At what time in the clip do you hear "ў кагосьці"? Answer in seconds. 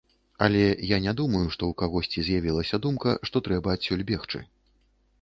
1.69-2.19